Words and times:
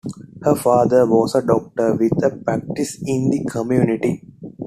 Her 0.41 0.55
father 0.55 1.05
was 1.05 1.35
a 1.35 1.43
doctor 1.45 1.93
with 1.93 2.23
a 2.23 2.31
practice 2.35 2.97
in 3.05 3.29
the 3.29 3.45
community. 3.47 4.19